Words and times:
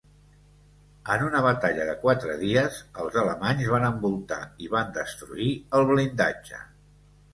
En 1.15 1.25
una 1.25 1.41
batalla 1.47 1.85
de 1.89 1.93
quatre 2.05 2.37
dies, 2.39 2.79
els 3.03 3.19
alemanys 3.25 3.69
van 3.75 3.87
envoltar 3.93 4.41
i 4.65 4.71
van 4.75 4.91
destruir 4.99 5.51
el 5.81 5.87
blindatge. 5.93 6.63